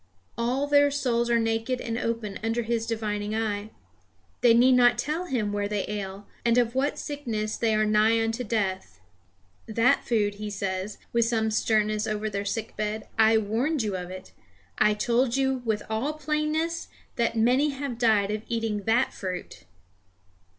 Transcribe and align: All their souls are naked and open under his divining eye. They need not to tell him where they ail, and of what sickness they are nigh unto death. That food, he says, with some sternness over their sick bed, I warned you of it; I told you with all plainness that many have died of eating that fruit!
All 0.35 0.65
their 0.65 0.89
souls 0.89 1.29
are 1.29 1.37
naked 1.37 1.79
and 1.79 1.95
open 1.95 2.39
under 2.43 2.63
his 2.63 2.87
divining 2.87 3.35
eye. 3.35 3.69
They 4.41 4.55
need 4.55 4.71
not 4.71 4.97
to 4.97 5.05
tell 5.05 5.25
him 5.25 5.53
where 5.53 5.67
they 5.67 5.87
ail, 5.87 6.25
and 6.43 6.57
of 6.57 6.73
what 6.73 6.97
sickness 6.97 7.55
they 7.55 7.75
are 7.75 7.85
nigh 7.85 8.19
unto 8.23 8.43
death. 8.43 8.99
That 9.67 10.03
food, 10.03 10.35
he 10.41 10.49
says, 10.49 10.97
with 11.13 11.25
some 11.25 11.51
sternness 11.51 12.07
over 12.07 12.31
their 12.31 12.45
sick 12.45 12.75
bed, 12.75 13.09
I 13.19 13.37
warned 13.37 13.83
you 13.83 13.95
of 13.95 14.09
it; 14.09 14.31
I 14.79 14.95
told 14.95 15.37
you 15.37 15.61
with 15.65 15.83
all 15.87 16.13
plainness 16.13 16.87
that 17.17 17.37
many 17.37 17.69
have 17.69 17.99
died 17.99 18.31
of 18.31 18.41
eating 18.47 18.85
that 18.85 19.13
fruit! 19.13 19.65